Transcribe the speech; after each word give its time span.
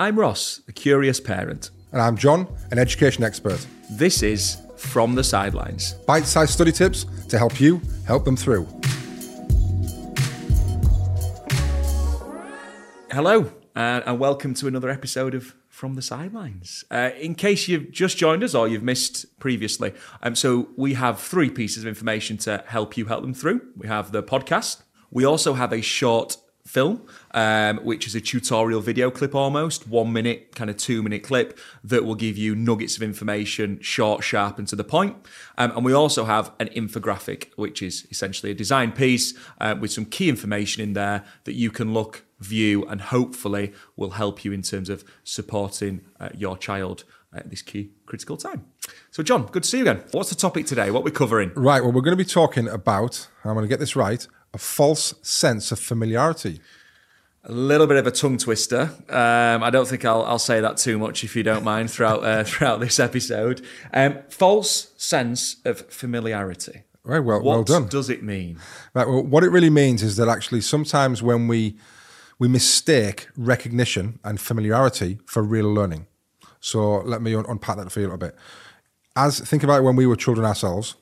I'm 0.00 0.16
Ross, 0.16 0.60
a 0.68 0.72
curious 0.72 1.18
parent. 1.18 1.70
And 1.90 2.00
I'm 2.00 2.16
John, 2.16 2.46
an 2.70 2.78
education 2.78 3.24
expert. 3.24 3.66
This 3.90 4.22
is 4.22 4.56
From 4.76 5.16
the 5.16 5.24
Sidelines. 5.24 5.94
Bite 6.06 6.24
sized 6.24 6.52
study 6.52 6.70
tips 6.70 7.04
to 7.30 7.36
help 7.36 7.60
you 7.60 7.82
help 8.06 8.24
them 8.24 8.36
through. 8.36 8.68
Hello, 13.10 13.50
uh, 13.74 14.02
and 14.06 14.20
welcome 14.20 14.54
to 14.54 14.68
another 14.68 14.88
episode 14.88 15.34
of 15.34 15.56
From 15.68 15.96
the 15.96 16.02
Sidelines. 16.02 16.84
Uh, 16.92 17.10
in 17.18 17.34
case 17.34 17.66
you've 17.66 17.90
just 17.90 18.16
joined 18.16 18.44
us 18.44 18.54
or 18.54 18.68
you've 18.68 18.84
missed 18.84 19.40
previously, 19.40 19.94
um, 20.22 20.36
so 20.36 20.68
we 20.76 20.94
have 20.94 21.18
three 21.18 21.50
pieces 21.50 21.82
of 21.82 21.88
information 21.88 22.36
to 22.36 22.62
help 22.68 22.96
you 22.96 23.06
help 23.06 23.22
them 23.22 23.34
through. 23.34 23.62
We 23.76 23.88
have 23.88 24.12
the 24.12 24.22
podcast, 24.22 24.80
we 25.10 25.24
also 25.24 25.54
have 25.54 25.72
a 25.72 25.80
short 25.80 26.36
film, 26.68 27.02
um, 27.32 27.78
which 27.78 28.06
is 28.06 28.14
a 28.14 28.20
tutorial 28.20 28.80
video 28.80 29.10
clip 29.10 29.34
almost, 29.34 29.88
one 29.88 30.12
minute, 30.12 30.54
kind 30.54 30.70
of 30.70 30.76
two 30.76 31.02
minute 31.02 31.22
clip 31.22 31.58
that 31.82 32.04
will 32.04 32.14
give 32.14 32.36
you 32.36 32.54
nuggets 32.54 32.96
of 32.96 33.02
information, 33.02 33.80
short, 33.80 34.22
sharp, 34.22 34.58
and 34.58 34.68
to 34.68 34.76
the 34.76 34.84
point. 34.84 35.16
Um, 35.56 35.72
and 35.72 35.84
we 35.84 35.92
also 35.92 36.24
have 36.24 36.52
an 36.60 36.68
infographic, 36.68 37.48
which 37.56 37.82
is 37.82 38.06
essentially 38.10 38.52
a 38.52 38.54
design 38.54 38.92
piece 38.92 39.34
uh, 39.60 39.74
with 39.80 39.90
some 39.90 40.04
key 40.04 40.28
information 40.28 40.82
in 40.82 40.92
there 40.92 41.24
that 41.44 41.54
you 41.54 41.70
can 41.70 41.92
look, 41.92 42.24
view, 42.38 42.84
and 42.86 43.00
hopefully 43.00 43.72
will 43.96 44.10
help 44.10 44.44
you 44.44 44.52
in 44.52 44.62
terms 44.62 44.88
of 44.88 45.04
supporting 45.24 46.02
uh, 46.20 46.28
your 46.36 46.56
child 46.56 47.04
at 47.32 47.50
this 47.50 47.62
key 47.62 47.90
critical 48.06 48.36
time. 48.36 48.64
So, 49.10 49.22
John, 49.22 49.46
good 49.46 49.62
to 49.62 49.68
see 49.68 49.78
you 49.78 49.84
again. 49.84 50.04
What's 50.12 50.30
the 50.30 50.36
topic 50.36 50.66
today? 50.66 50.90
What 50.90 51.04
we're 51.04 51.10
covering? 51.10 51.52
Right. 51.54 51.82
Well, 51.82 51.92
we're 51.92 52.00
going 52.00 52.16
to 52.16 52.24
be 52.24 52.24
talking 52.24 52.68
about, 52.68 53.28
I'm 53.44 53.54
going 53.54 53.64
to 53.64 53.68
get 53.68 53.80
this 53.80 53.96
right, 53.96 54.26
a 54.54 54.58
false 54.58 55.14
sense 55.22 55.72
of 55.72 55.78
familiarity. 55.78 56.60
A 57.44 57.52
little 57.52 57.86
bit 57.86 57.96
of 57.96 58.06
a 58.06 58.10
tongue 58.10 58.36
twister. 58.36 58.90
Um, 59.08 59.62
I 59.62 59.70
don't 59.70 59.86
think 59.88 60.04
I'll, 60.04 60.22
I'll 60.24 60.38
say 60.38 60.60
that 60.60 60.76
too 60.76 60.98
much, 60.98 61.24
if 61.24 61.34
you 61.36 61.42
don't 61.42 61.64
mind, 61.64 61.90
throughout 61.90 62.24
uh, 62.24 62.44
throughout 62.50 62.80
this 62.80 62.98
episode. 63.00 63.64
Um, 63.92 64.18
false 64.28 64.92
sense 64.96 65.56
of 65.64 65.80
familiarity. 65.90 66.82
Right. 67.04 67.20
Well, 67.20 67.40
what 67.40 67.44
well 67.44 67.64
done. 67.64 67.88
does 67.88 68.10
it 68.10 68.22
mean? 68.22 68.58
Right. 68.92 69.08
Well, 69.08 69.22
what 69.22 69.44
it 69.44 69.50
really 69.50 69.70
means 69.70 70.02
is 70.02 70.16
that 70.16 70.28
actually 70.28 70.60
sometimes 70.60 71.22
when 71.22 71.48
we 71.48 71.76
we 72.38 72.48
mistake 72.48 73.28
recognition 73.36 74.18
and 74.24 74.40
familiarity 74.40 75.18
for 75.26 75.42
real 75.42 75.72
learning. 75.72 76.06
So 76.60 76.98
let 76.98 77.22
me 77.22 77.34
un- 77.34 77.46
unpack 77.48 77.76
that 77.78 77.90
for 77.90 78.00
you 78.00 78.06
a 78.06 78.08
little 78.08 78.18
bit. 78.18 78.36
As 79.16 79.40
think 79.40 79.62
about 79.62 79.82
when 79.84 79.96
we 79.96 80.06
were 80.06 80.16
children 80.16 80.46
ourselves, 80.46 80.96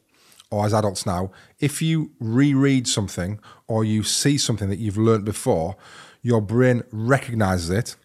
or 0.50 0.64
as 0.64 0.72
adults 0.72 1.06
now, 1.06 1.30
if 1.58 1.82
you 1.82 2.12
reread 2.20 2.86
something 2.86 3.40
or 3.66 3.84
you 3.84 4.02
see 4.02 4.38
something 4.38 4.68
that 4.68 4.78
you've 4.78 4.98
learned 4.98 5.24
before, 5.24 5.76
your 6.22 6.40
brain 6.40 6.82
recognizes 6.90 7.70
it. 7.70 7.96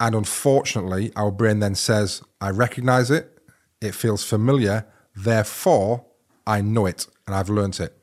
And 0.00 0.14
unfortunately, 0.14 1.12
our 1.16 1.30
brain 1.30 1.60
then 1.60 1.74
says, 1.74 2.22
I 2.40 2.50
recognize 2.50 3.10
it, 3.10 3.38
it 3.80 3.94
feels 3.94 4.24
familiar, 4.24 4.86
therefore 5.14 6.04
I 6.46 6.60
know 6.60 6.86
it 6.86 7.06
and 7.26 7.34
I've 7.34 7.48
learned 7.48 7.80
it. 7.80 7.94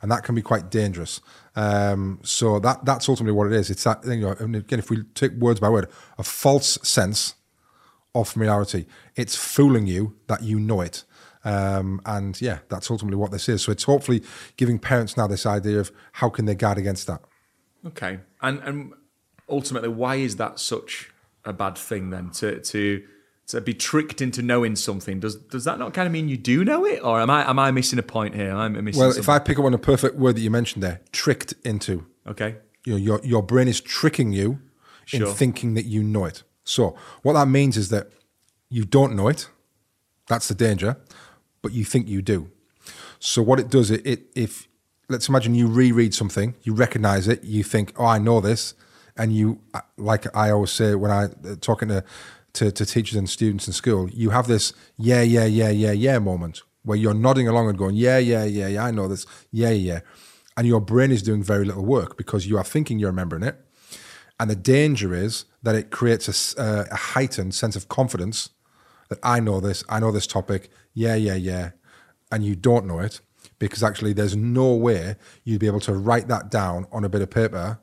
And 0.00 0.10
that 0.10 0.24
can 0.24 0.34
be 0.34 0.42
quite 0.42 0.70
dangerous. 0.70 1.20
Um, 1.54 2.18
so 2.22 2.58
that 2.58 2.84
that's 2.84 3.08
ultimately 3.08 3.36
what 3.36 3.46
it 3.46 3.52
is. 3.52 3.70
It's 3.70 3.84
that, 3.84 4.04
you 4.04 4.16
know, 4.16 4.34
and 4.40 4.56
again, 4.56 4.78
if 4.78 4.90
we 4.90 5.04
take 5.14 5.32
words 5.32 5.60
by 5.60 5.68
word, 5.68 5.88
a 6.18 6.22
false 6.22 6.78
sense 6.82 7.34
of 8.14 8.28
familiarity. 8.28 8.86
It's 9.16 9.36
fooling 9.36 9.86
you 9.86 10.16
that 10.26 10.42
you 10.42 10.58
know 10.58 10.80
it. 10.80 11.04
Um, 11.44 12.00
and 12.06 12.40
yeah, 12.40 12.58
that's 12.68 12.90
ultimately 12.90 13.16
what 13.16 13.30
this 13.32 13.48
is. 13.48 13.62
So 13.62 13.72
it's 13.72 13.84
hopefully 13.84 14.22
giving 14.56 14.78
parents 14.78 15.16
now 15.16 15.26
this 15.26 15.44
idea 15.46 15.80
of 15.80 15.90
how 16.12 16.28
can 16.28 16.44
they 16.44 16.54
guard 16.54 16.78
against 16.78 17.06
that. 17.08 17.20
Okay, 17.86 18.20
and 18.40 18.60
and 18.60 18.92
ultimately, 19.48 19.88
why 19.88 20.16
is 20.16 20.36
that 20.36 20.58
such 20.60 21.10
a 21.44 21.52
bad 21.52 21.76
thing 21.76 22.10
then? 22.10 22.30
To 22.30 22.60
to 22.60 23.02
to 23.48 23.60
be 23.60 23.74
tricked 23.74 24.20
into 24.22 24.40
knowing 24.40 24.76
something 24.76 25.18
does 25.18 25.34
does 25.34 25.64
that 25.64 25.78
not 25.80 25.92
kind 25.92 26.06
of 26.06 26.12
mean 26.12 26.28
you 26.28 26.36
do 26.36 26.64
know 26.64 26.84
it, 26.86 27.02
or 27.02 27.20
am 27.20 27.28
I 27.28 27.48
am 27.50 27.58
I 27.58 27.72
missing 27.72 27.98
a 27.98 28.02
point 28.04 28.34
here? 28.36 28.54
I'm 28.54 28.72
missing 28.84 29.00
Well, 29.00 29.10
something? 29.10 29.20
if 29.24 29.28
I 29.28 29.38
pick 29.40 29.58
up 29.58 29.64
on 29.64 29.74
a 29.74 29.78
perfect 29.78 30.14
word 30.16 30.36
that 30.36 30.40
you 30.42 30.50
mentioned 30.50 30.82
there, 30.84 31.00
tricked 31.10 31.54
into. 31.64 32.06
okay, 32.26 32.56
You 32.86 32.92
know, 32.92 32.98
your 32.98 33.20
your 33.24 33.42
brain 33.42 33.66
is 33.68 33.80
tricking 33.80 34.32
you 34.32 34.60
Sure. 35.04 35.26
in 35.26 35.34
thinking 35.34 35.74
that 35.74 35.86
you 35.86 36.04
know 36.04 36.26
it. 36.26 36.44
So 36.62 36.94
what 37.22 37.32
that 37.32 37.48
means 37.48 37.76
is 37.76 37.88
that 37.88 38.06
you 38.70 38.84
don't 38.84 39.16
know 39.16 39.26
it. 39.26 39.48
That's 40.28 40.46
the 40.46 40.54
danger, 40.54 40.96
but 41.62 41.72
you 41.72 41.84
think 41.84 42.08
you 42.08 42.20
do. 42.20 42.50
So 43.20 43.40
what 43.40 43.60
it 43.60 43.70
does, 43.70 43.90
it, 43.90 44.04
it 44.04 44.22
if 44.34 44.68
let's 45.08 45.28
imagine 45.28 45.54
you 45.54 45.68
reread 45.68 46.14
something, 46.14 46.54
you 46.62 46.74
recognize 46.74 47.28
it, 47.28 47.44
you 47.44 47.62
think, 47.62 47.92
oh, 47.96 48.04
I 48.04 48.18
know 48.18 48.40
this, 48.40 48.74
and 49.16 49.32
you 49.32 49.60
like 49.96 50.34
I 50.36 50.50
always 50.50 50.72
say 50.72 50.94
when 50.94 51.10
I 51.10 51.24
uh, 51.24 51.56
talking 51.60 51.88
to, 51.88 52.04
to 52.54 52.72
to 52.72 52.86
teachers 52.86 53.16
and 53.16 53.30
students 53.30 53.66
in 53.66 53.72
school, 53.72 54.10
you 54.10 54.30
have 54.30 54.48
this 54.48 54.72
yeah 54.96 55.22
yeah 55.22 55.44
yeah 55.44 55.70
yeah 55.70 55.92
yeah 55.92 56.18
moment 56.18 56.62
where 56.84 56.98
you're 56.98 57.14
nodding 57.14 57.46
along 57.46 57.68
and 57.68 57.78
going 57.78 57.94
yeah 57.94 58.18
yeah 58.18 58.44
yeah 58.44 58.66
yeah 58.66 58.84
I 58.84 58.90
know 58.90 59.06
this. 59.06 59.26
Yeah 59.50 59.70
yeah, 59.70 60.00
and 60.56 60.66
your 60.66 60.80
brain 60.80 61.12
is 61.12 61.22
doing 61.22 61.42
very 61.42 61.64
little 61.64 61.84
work 61.84 62.16
because 62.16 62.46
you 62.46 62.58
are 62.58 62.64
thinking 62.64 62.98
you're 62.98 63.10
remembering 63.10 63.44
it, 63.44 63.56
and 64.40 64.50
the 64.50 64.56
danger 64.56 65.14
is 65.14 65.44
that 65.62 65.76
it 65.76 65.90
creates 65.90 66.56
a, 66.56 66.60
uh, 66.60 66.84
a 66.90 66.96
heightened 66.96 67.54
sense 67.54 67.76
of 67.76 67.88
confidence 67.88 68.50
that 69.12 69.20
I 69.22 69.40
know 69.40 69.60
this, 69.60 69.84
I 69.88 70.00
know 70.00 70.10
this 70.12 70.26
topic, 70.26 70.70
yeah, 70.94 71.14
yeah, 71.14 71.34
yeah, 71.34 71.70
and 72.30 72.44
you 72.44 72.54
don't 72.56 72.86
know 72.86 72.98
it 72.98 73.20
because 73.58 73.82
actually 73.82 74.12
there's 74.12 74.34
no 74.36 74.74
way 74.74 75.16
you'd 75.44 75.60
be 75.60 75.66
able 75.66 75.80
to 75.80 75.92
write 75.94 76.28
that 76.28 76.50
down 76.50 76.86
on 76.92 77.04
a 77.04 77.08
bit 77.08 77.22
of 77.22 77.30
paper 77.30 77.78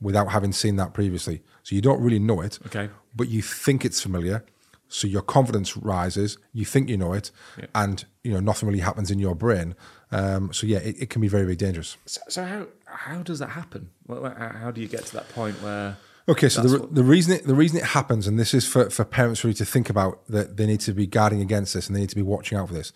without 0.00 0.28
having 0.32 0.52
seen 0.52 0.76
that 0.76 0.92
previously. 0.92 1.42
So 1.62 1.74
you 1.74 1.80
don't 1.80 2.00
really 2.02 2.18
know 2.18 2.40
it, 2.40 2.58
Okay. 2.66 2.90
but 3.14 3.28
you 3.28 3.42
think 3.42 3.84
it's 3.84 4.00
familiar. 4.00 4.44
So 4.88 5.08
your 5.08 5.22
confidence 5.22 5.76
rises. 5.76 6.38
You 6.52 6.64
think 6.64 6.88
you 6.88 6.96
know 6.96 7.12
it, 7.12 7.30
and 7.74 8.04
you 8.22 8.32
know 8.32 8.40
nothing 8.40 8.68
really 8.68 8.80
happens 8.80 9.10
in 9.10 9.18
your 9.18 9.34
brain. 9.34 9.74
Um, 10.12 10.52
so 10.52 10.66
yeah, 10.66 10.78
it, 10.78 10.94
it 11.02 11.10
can 11.10 11.20
be 11.20 11.26
very, 11.28 11.42
very 11.44 11.56
dangerous. 11.56 11.96
so, 12.06 12.20
so 12.28 12.44
how 12.44 12.66
how 12.84 13.22
does 13.24 13.40
that 13.40 13.50
happen? 13.50 13.90
How 14.08 14.70
do 14.70 14.80
you 14.80 14.86
get 14.88 15.04
to 15.06 15.12
that 15.14 15.28
point 15.30 15.60
where? 15.62 15.96
Okay, 16.28 16.48
so 16.48 16.62
the, 16.62 16.78
what- 16.80 16.94
the 16.94 17.04
reason 17.04 17.34
it, 17.34 17.46
the 17.46 17.54
reason 17.54 17.78
it 17.78 17.84
happens, 17.84 18.26
and 18.26 18.38
this 18.38 18.52
is 18.52 18.66
for, 18.66 18.90
for 18.90 19.04
parents 19.04 19.44
really 19.44 19.54
to 19.54 19.64
think 19.64 19.88
about 19.88 20.26
that 20.28 20.56
they 20.56 20.66
need 20.66 20.80
to 20.80 20.92
be 20.92 21.06
guarding 21.06 21.40
against 21.40 21.74
this 21.74 21.86
and 21.86 21.94
they 21.96 22.00
need 22.00 22.10
to 22.10 22.16
be 22.16 22.22
watching 22.22 22.58
out 22.58 22.68
for 22.68 22.74
this. 22.74 22.92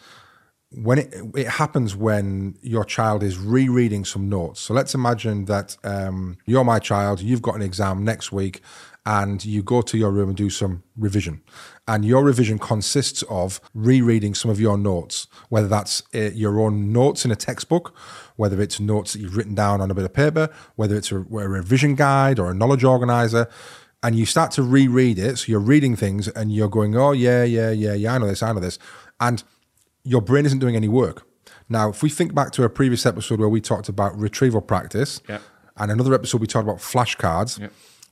When 0.72 0.98
it 0.98 1.14
it 1.34 1.48
happens 1.48 1.96
when 1.96 2.56
your 2.62 2.84
child 2.84 3.22
is 3.24 3.36
rereading 3.38 4.04
some 4.04 4.28
notes. 4.28 4.60
So 4.60 4.72
let's 4.72 4.94
imagine 4.94 5.46
that 5.46 5.76
um, 5.82 6.38
you're 6.46 6.64
my 6.64 6.78
child, 6.78 7.20
you've 7.20 7.42
got 7.42 7.56
an 7.56 7.62
exam 7.62 8.04
next 8.04 8.30
week, 8.30 8.62
and 9.06 9.44
you 9.44 9.62
go 9.62 9.80
to 9.82 9.96
your 9.98 10.10
room 10.10 10.28
and 10.28 10.36
do 10.36 10.50
some 10.50 10.82
revision. 10.96 11.42
And 11.88 12.04
your 12.04 12.22
revision 12.22 12.58
consists 12.58 13.22
of 13.24 13.60
rereading 13.74 14.34
some 14.34 14.50
of 14.50 14.60
your 14.60 14.76
notes, 14.78 15.26
whether 15.48 15.66
that's 15.68 16.02
uh, 16.14 16.30
your 16.34 16.60
own 16.60 16.92
notes 16.92 17.24
in 17.24 17.30
a 17.30 17.36
textbook, 17.36 17.96
whether 18.36 18.60
it's 18.60 18.78
notes 18.78 19.12
that 19.14 19.20
you've 19.20 19.36
written 19.36 19.54
down 19.54 19.80
on 19.80 19.90
a 19.90 19.94
bit 19.94 20.04
of 20.04 20.12
paper, 20.12 20.48
whether 20.76 20.96
it's 20.96 21.10
a, 21.10 21.16
a 21.16 21.20
revision 21.48 21.94
guide 21.94 22.38
or 22.38 22.50
a 22.50 22.54
knowledge 22.54 22.84
organizer. 22.84 23.48
And 24.02 24.14
you 24.16 24.24
start 24.26 24.50
to 24.52 24.62
reread 24.62 25.18
it. 25.18 25.38
So 25.38 25.46
you're 25.50 25.60
reading 25.60 25.96
things 25.96 26.28
and 26.28 26.52
you're 26.52 26.68
going, 26.68 26.96
oh, 26.96 27.12
yeah, 27.12 27.42
yeah, 27.44 27.70
yeah, 27.70 27.94
yeah, 27.94 28.14
I 28.14 28.18
know 28.18 28.26
this, 28.28 28.42
I 28.42 28.52
know 28.52 28.60
this. 28.60 28.78
And 29.18 29.42
your 30.04 30.22
brain 30.22 30.46
isn't 30.46 30.58
doing 30.58 30.76
any 30.76 30.88
work. 30.88 31.26
Now, 31.68 31.90
if 31.90 32.02
we 32.02 32.08
think 32.08 32.34
back 32.34 32.50
to 32.52 32.64
a 32.64 32.70
previous 32.70 33.04
episode 33.06 33.40
where 33.40 33.48
we 33.48 33.60
talked 33.60 33.88
about 33.88 34.16
retrieval 34.18 34.60
practice, 34.60 35.20
Yeah. 35.28 35.38
and 35.76 35.90
another 35.92 36.14
episode 36.14 36.40
we 36.40 36.46
talked 36.46 36.66
about 36.66 36.78
flashcards. 36.80 37.58
Yeah. 37.60 37.68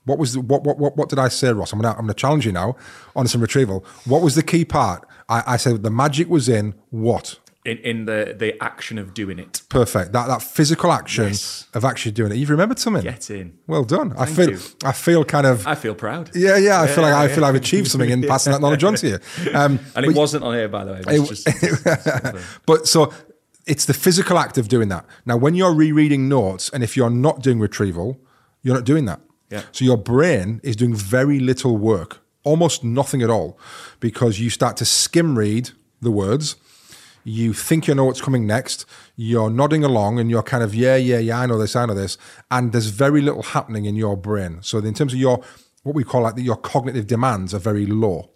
What 0.08 0.18
was 0.18 0.32
the, 0.34 0.40
what, 0.40 0.64
what 0.64 0.78
what 0.78 0.96
what 0.96 1.08
did 1.08 1.18
I 1.18 1.28
say, 1.28 1.52
Ross? 1.52 1.72
I'm 1.72 1.80
gonna 1.80 1.94
I'm 1.94 2.02
gonna 2.06 2.14
challenge 2.14 2.44
you 2.46 2.52
now 2.52 2.76
on 3.14 3.28
some 3.28 3.40
retrieval. 3.40 3.84
What 4.06 4.22
was 4.22 4.34
the 4.34 4.42
key 4.42 4.64
part? 4.64 5.06
I, 5.28 5.42
I 5.54 5.56
said 5.58 5.82
the 5.82 5.90
magic 5.90 6.28
was 6.28 6.48
in 6.48 6.74
what? 6.90 7.38
In, 7.64 7.76
in 7.78 8.04
the 8.06 8.34
the 8.38 8.50
action 8.62 8.96
of 8.98 9.12
doing 9.12 9.38
it, 9.38 9.60
Perfect. 9.68 10.12
That 10.12 10.26
that 10.28 10.40
physical 10.42 10.90
action 10.90 11.24
Yes. 11.26 11.66
of 11.74 11.84
actually 11.84 12.12
doing 12.12 12.32
it. 12.32 12.36
You've 12.36 12.48
remembered 12.48 12.78
something. 12.78 13.02
get 13.02 13.28
in. 13.30 13.58
Well 13.66 13.84
done. 13.84 14.14
I 14.16 14.24
feel 14.24 14.50
you. 14.52 14.58
I 14.84 14.92
feel 14.92 15.22
kind 15.24 15.46
of 15.46 15.66
I 15.66 15.74
feel 15.74 15.94
proud. 15.94 16.30
yeah 16.34 16.56
yeah. 16.56 16.80
I 16.80 16.86
feel 16.86 17.02
like 17.02 17.12
I 17.12 17.26
yeah. 17.26 17.34
feel 17.34 17.44
I've 17.44 17.56
achieved 17.56 17.88
something 17.88 18.08
in 18.08 18.22
passing 18.22 18.52
that 18.54 18.60
knowledge 18.62 18.84
on 18.84 18.94
to 18.94 19.06
you. 19.08 19.18
Um, 19.54 19.80
And 19.94 20.06
it 20.06 20.14
wasn't 20.16 20.44
on 20.44 20.54
here, 20.54 20.68
by 20.68 20.84
the 20.86 20.92
way. 20.94 21.02
It 21.16 21.20
was 21.28 21.44
just, 21.44 22.62
But 22.66 22.86
so 22.88 23.12
it's 23.66 23.84
the 23.84 23.92
physical 23.94 24.38
act 24.38 24.56
of 24.56 24.68
doing 24.68 24.88
that. 24.88 25.04
Now, 25.26 25.36
when 25.36 25.54
you're 25.54 25.74
rereading 25.74 26.26
notes, 26.28 26.70
and 26.72 26.82
if 26.82 26.96
you're 26.96 27.10
not 27.10 27.42
doing 27.42 27.58
retrieval, 27.60 28.18
you're 28.62 28.74
not 28.74 28.84
doing 28.84 29.04
that. 29.06 29.20
Yeah. 29.50 29.62
So 29.72 29.84
your 29.84 29.96
brain 29.96 30.60
is 30.62 30.76
doing 30.76 30.94
very 30.94 31.40
little 31.40 31.76
work, 31.76 32.20
almost 32.44 32.84
nothing 32.84 33.22
at 33.22 33.30
all, 33.30 33.58
because 34.00 34.40
you 34.40 34.50
start 34.50 34.76
to 34.78 34.84
skim 34.84 35.38
read 35.38 35.70
the 36.00 36.10
words. 36.10 36.56
You 37.24 37.52
think 37.52 37.86
you 37.86 37.94
know 37.94 38.06
what's 38.06 38.20
coming 38.20 38.46
next. 38.46 38.86
You're 39.16 39.50
nodding 39.50 39.84
along 39.84 40.18
and 40.18 40.30
you're 40.30 40.42
kind 40.42 40.62
of, 40.62 40.74
yeah, 40.74 40.96
yeah, 40.96 41.18
yeah, 41.18 41.40
I 41.40 41.46
know 41.46 41.58
this, 41.58 41.76
I 41.76 41.84
know 41.84 41.94
this. 41.94 42.16
And 42.50 42.72
there's 42.72 42.86
very 42.86 43.20
little 43.20 43.42
happening 43.42 43.84
in 43.84 43.96
your 43.96 44.16
brain. 44.16 44.58
So, 44.62 44.78
in 44.78 44.94
terms 44.94 45.12
of 45.12 45.18
your, 45.18 45.42
what 45.82 45.94
we 45.94 46.04
call 46.04 46.22
like 46.22 46.38
your 46.38 46.56
cognitive 46.56 47.06
demands 47.06 47.52
are 47.52 47.58
very 47.58 47.86
low. 47.86 48.30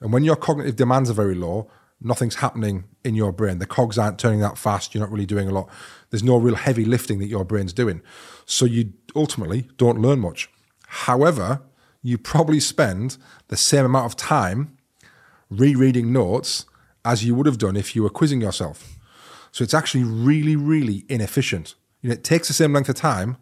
And 0.00 0.12
when 0.12 0.24
your 0.24 0.36
cognitive 0.36 0.76
demands 0.76 1.10
are 1.10 1.14
very 1.14 1.34
low, 1.34 1.70
nothing's 2.00 2.36
happening 2.36 2.84
in 3.04 3.14
your 3.14 3.32
brain. 3.32 3.58
The 3.58 3.66
cogs 3.66 3.98
aren't 3.98 4.18
turning 4.18 4.40
that 4.40 4.58
fast. 4.58 4.94
You're 4.94 5.02
not 5.02 5.12
really 5.12 5.26
doing 5.26 5.48
a 5.48 5.52
lot. 5.52 5.68
There's 6.10 6.22
no 6.22 6.36
real 6.36 6.54
heavy 6.54 6.84
lifting 6.84 7.18
that 7.18 7.26
your 7.26 7.44
brain's 7.44 7.72
doing. 7.72 8.02
So 8.46 8.64
you 8.64 8.92
ultimately 9.14 9.68
don't 9.76 10.00
learn 10.00 10.20
much. 10.20 10.48
However, 10.86 11.62
you 12.02 12.18
probably 12.18 12.60
spend 12.60 13.18
the 13.48 13.56
same 13.56 13.84
amount 13.84 14.06
of 14.06 14.16
time 14.16 14.76
rereading 15.50 16.12
notes 16.12 16.64
as 17.04 17.24
you 17.24 17.34
would 17.34 17.46
have 17.46 17.58
done 17.58 17.76
if 17.76 17.94
you 17.94 18.02
were 18.02 18.10
quizzing 18.10 18.40
yourself. 18.40 18.98
So 19.52 19.64
it's 19.64 19.74
actually 19.74 20.04
really, 20.04 20.56
really 20.56 21.04
inefficient. 21.08 21.74
You 22.02 22.08
know, 22.08 22.14
it 22.14 22.24
takes 22.24 22.48
the 22.48 22.54
same 22.54 22.72
length 22.72 22.88
of 22.88 22.94
time 22.94 23.36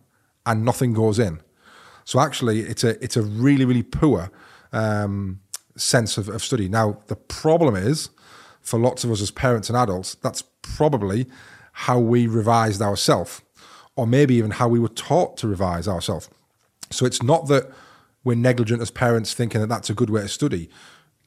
and 0.47 0.65
nothing 0.65 0.95
goes 0.95 1.19
in. 1.19 1.41
So 2.05 2.21
actually, 2.21 2.61
it's 2.61 2.85
a 2.85 3.03
it's 3.05 3.19
a 3.19 3.23
really, 3.23 3.67
really 3.67 3.83
poor 3.83 4.31
um, 4.73 5.41
sense 5.77 6.17
of, 6.17 6.29
of 6.29 6.43
study. 6.43 6.67
Now, 6.69 7.03
the 7.09 7.17
problem 7.17 7.77
is 7.77 8.09
for 8.69 8.79
lots 8.79 9.03
of 9.03 9.11
us 9.11 9.23
as 9.23 9.31
parents 9.31 9.71
and 9.71 9.79
adults, 9.79 10.17
that's 10.17 10.43
probably 10.61 11.27
how 11.73 11.99
we 11.99 12.27
revised 12.27 12.83
ourselves, 12.83 13.41
or 13.97 14.07
maybe 14.07 14.35
even 14.35 14.51
how 14.51 14.69
we 14.69 14.79
were 14.79 14.89
taught 14.89 15.39
to 15.39 15.49
revise 15.49 15.89
ourselves. 15.89 16.29
So 16.91 17.07
it's 17.07 17.23
not 17.23 17.49
that 17.49 17.71
we're 18.25 18.37
negligent 18.37 18.83
as 18.83 18.91
parents 18.91 19.33
thinking 19.33 19.63
that 19.63 19.69
that's 19.69 19.89
a 19.89 19.95
good 19.95 20.11
way 20.11 20.21
to 20.21 20.29
study. 20.29 20.69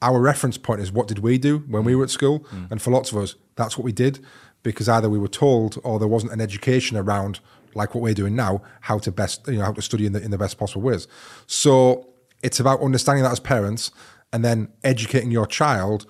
Our 0.00 0.20
reference 0.20 0.56
point 0.56 0.80
is 0.80 0.92
what 0.92 1.08
did 1.08 1.18
we 1.18 1.36
do 1.36 1.58
when 1.68 1.82
we 1.82 1.96
were 1.96 2.04
at 2.04 2.10
school? 2.10 2.40
Mm. 2.40 2.70
And 2.70 2.82
for 2.82 2.90
lots 2.90 3.10
of 3.10 3.18
us, 3.18 3.34
that's 3.56 3.76
what 3.76 3.84
we 3.84 3.92
did 3.92 4.24
because 4.62 4.88
either 4.88 5.10
we 5.10 5.18
were 5.18 5.28
told 5.28 5.78
or 5.82 5.98
there 5.98 6.08
wasn't 6.08 6.32
an 6.32 6.40
education 6.40 6.96
around 6.96 7.40
like 7.74 7.94
what 7.94 8.02
we're 8.02 8.14
doing 8.14 8.36
now, 8.36 8.62
how 8.82 8.98
to 8.98 9.10
best, 9.10 9.48
you 9.48 9.58
know, 9.58 9.64
how 9.64 9.72
to 9.72 9.82
study 9.82 10.06
in 10.06 10.12
the 10.12 10.22
in 10.22 10.30
the 10.30 10.38
best 10.38 10.58
possible 10.58 10.82
ways. 10.82 11.08
So 11.46 12.08
it's 12.42 12.60
about 12.60 12.80
understanding 12.80 13.24
that 13.24 13.32
as 13.32 13.40
parents 13.40 13.90
and 14.32 14.44
then 14.44 14.68
educating 14.84 15.30
your 15.30 15.46
child 15.46 16.06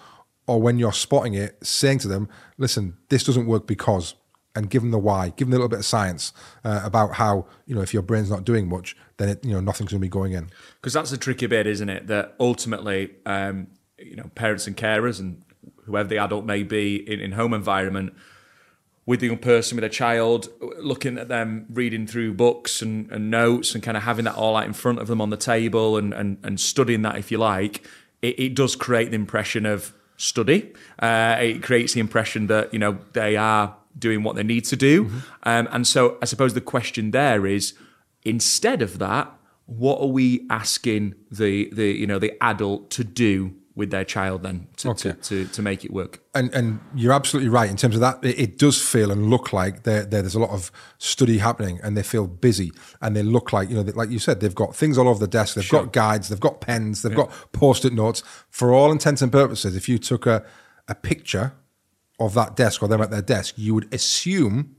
or 0.47 0.61
when 0.61 0.79
you're 0.79 0.93
spotting 0.93 1.35
it, 1.35 1.65
saying 1.65 1.99
to 2.01 2.09
them, 2.09 2.29
listen, 2.59 2.97
this 3.09 3.25
doesn't 3.25 3.47
work 3.47 3.67
because 3.67 4.15
and 4.55 4.69
give 4.69 4.83
them 4.83 4.91
the 4.91 4.99
why, 4.99 5.31
give 5.31 5.49
them 5.49 5.55
a 5.55 5.57
little 5.57 5.69
bit 5.69 5.79
of 5.79 5.85
science 5.85 6.33
uh, 6.65 6.83
about 6.85 7.15
how 7.15 7.47
you 7.67 7.75
know 7.75 7.81
if 7.81 7.95
your 7.95 8.03
brain's 8.03 8.31
not 8.31 8.45
doing 8.45 8.69
much, 8.69 8.97
then 9.17 9.29
it, 9.31 9.45
you 9.45 9.53
know 9.53 9.61
nothing's 9.61 9.91
going 9.91 10.01
to 10.01 10.05
be 10.05 10.09
going 10.09 10.33
in. 10.33 10.51
Because 10.81 10.93
that's 10.93 11.11
the 11.11 11.17
tricky 11.17 11.47
bit, 11.47 11.67
isn't 11.67 11.89
it? 11.89 12.07
That 12.09 12.35
ultimately, 12.39 13.13
um, 13.25 13.69
you 13.99 14.17
know, 14.17 14.31
parents 14.35 14.67
and 14.67 14.77
carers 14.77 15.21
and 15.21 15.43
whoever 15.85 16.09
the 16.09 16.19
adult 16.19 16.45
may 16.45 16.63
be 16.63 16.97
in, 16.97 17.21
in 17.21 17.33
home 17.33 17.55
environment 17.55 18.15
with 19.05 19.21
the 19.21 19.27
young 19.27 19.39
person 19.39 19.77
with 19.77 19.85
a 19.85 19.89
child, 19.89 20.49
looking 20.79 21.19
at 21.19 21.29
them 21.29 21.67
reading 21.71 22.07
through 22.07 22.33
books 22.35 22.83
and, 22.83 23.11
and 23.11 23.31
notes 23.31 23.75
and 23.75 23.83
kind 23.83 23.97
of 23.97 24.05
having 24.05 24.25
that 24.25 24.37
all 24.37 24.55
out 24.55 24.65
in 24.65 24.73
front 24.73 25.01
of 25.01 25.09
them 25.09 25.21
on 25.21 25.31
the 25.31 25.37
table 25.37 25.97
and 25.97 26.13
and, 26.13 26.39
and 26.43 26.61
studying 26.61 27.03
that 27.03 27.17
if 27.17 27.31
you 27.31 27.39
like, 27.39 27.87
it, 28.21 28.39
it 28.39 28.55
does 28.55 28.77
create 28.77 29.11
the 29.11 29.17
impression 29.17 29.65
of 29.65 29.95
study. 30.23 30.73
Uh, 30.99 31.37
it 31.41 31.63
creates 31.63 31.95
the 31.95 32.01
impression 32.01 32.47
that 32.47 32.73
you 32.73 32.79
know 32.79 32.99
they 33.13 33.37
are 33.37 33.77
doing 33.99 34.23
what 34.23 34.37
they 34.37 34.43
need 34.43 34.65
to 34.65 34.77
do. 34.77 35.05
Mm-hmm. 35.05 35.19
Um, 35.43 35.69
and 35.73 35.87
so 35.87 36.19
I 36.23 36.25
suppose 36.25 36.55
the 36.55 36.61
question 36.61 37.11
there 37.11 37.47
is 37.47 37.75
instead 38.25 38.81
of 38.83 38.99
that, 38.99 39.33
what 39.67 40.01
are 40.01 40.07
we 40.07 40.47
asking 40.49 41.15
the 41.31 41.69
the 41.73 41.87
you 41.93 42.07
know 42.07 42.19
the 42.19 42.33
adult 42.43 42.91
to 42.91 43.05
do 43.05 43.55
with 43.75 43.91
their 43.91 44.05
child 44.05 44.43
then 44.43 44.69
to, 44.77 44.91
okay. 44.91 45.13
to, 45.13 45.15
to, 45.15 45.47
to, 45.47 45.63
make 45.63 45.85
it 45.85 45.93
work. 45.93 46.21
And 46.35 46.53
and 46.55 46.81
you're 46.95 47.13
absolutely 47.13 47.49
right 47.49 47.71
in 47.71 47.77
terms 47.77 47.95
of 47.95 48.01
that. 48.03 48.23
It, 48.23 48.39
it 48.39 48.59
does 48.59 48.81
feel 48.81 49.11
and 49.11 49.31
look 49.31 49.53
like 49.53 49.85
there 49.85 50.05
there's 50.05 50.35
a 50.35 50.41
lot 50.41 50.51
of 50.51 50.71
study 50.99 51.39
happening, 51.39 51.81
and 51.83 51.97
they 51.97 52.03
feel 52.03 52.27
busy, 52.27 52.73
and 53.01 53.17
they 53.17 53.23
look 53.23 53.53
like 53.53 53.71
you 53.71 53.77
know 53.77 53.91
like 53.95 54.11
you 54.11 54.19
said 54.19 54.41
they've 54.41 54.55
got 54.55 54.77
things 54.77 54.99
all 54.99 55.09
over 55.09 55.19
the 55.19 55.29
desk. 55.29 55.55
They've 55.55 55.65
sure. 55.65 55.85
got 55.85 55.93
guides, 55.93 56.29
they've 56.29 56.41
got 56.41 56.61
pens, 56.61 57.03
they've 57.03 57.13
yeah. 57.13 57.25
got 57.25 57.53
post-it 57.53 57.93
notes. 57.93 58.23
For 58.51 58.73
all 58.73 58.93
intents 58.93 59.23
and 59.23 59.33
purposes, 59.33 59.75
if 59.75 59.89
you 59.89 59.99
took 59.99 60.27
a 60.27 60.45
a 60.89 60.95
picture 60.95 61.55
of 62.21 62.35
that 62.35 62.57
desk 62.57 62.83
or 62.83 62.89
them 62.89 63.01
at 63.01 63.11
their 63.11 63.23
desk, 63.23 63.55
you 63.57 63.75
would 63.75 63.93
assume 63.93 64.77